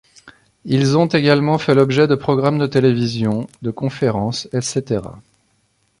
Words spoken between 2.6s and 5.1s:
télévision, de conférences etc.